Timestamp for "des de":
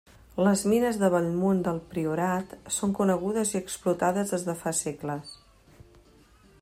4.37-4.57